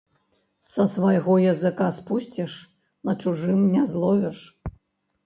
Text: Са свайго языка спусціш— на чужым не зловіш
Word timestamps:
Са 0.69 0.85
свайго 0.93 1.35
языка 1.43 1.89
спусціш— 1.97 2.55
на 3.09 3.15
чужым 3.25 3.59
не 3.75 3.83
зловіш 3.93 4.39